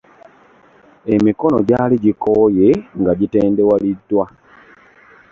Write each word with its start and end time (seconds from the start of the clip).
Emikono 1.15 1.57
gyali 1.67 1.95
jikooye 2.03 2.69
nga 2.99 3.11
jitendewaliddwa. 3.19 4.25